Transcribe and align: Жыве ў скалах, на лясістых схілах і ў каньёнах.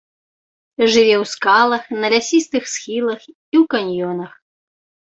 Жыве 0.91 1.15
ў 1.17 1.25
скалах, 1.33 1.83
на 2.01 2.07
лясістых 2.15 2.63
схілах 2.75 3.21
і 3.31 3.55
ў 3.61 3.63
каньёнах. 3.79 4.31